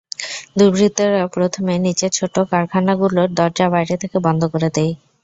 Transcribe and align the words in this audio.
দুর্বৃত্তরা 0.57 1.21
প্রথমে 1.35 1.73
নিচে 1.85 2.07
ছোট 2.17 2.35
কারখানাগুলোর 2.51 3.29
দরজা 3.39 3.67
বাইরে 3.73 3.95
থেকে 4.03 4.17
বন্ধ 4.25 4.41
করে 4.53 4.69
দেয়। 4.69 4.93